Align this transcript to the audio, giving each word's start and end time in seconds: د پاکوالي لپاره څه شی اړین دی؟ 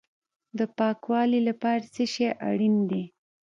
د 0.57 0.59
پاکوالي 0.77 1.39
لپاره 1.49 1.83
څه 1.93 2.03
شی 2.13 2.25
اړین 2.49 2.75
دی؟ 2.89 3.03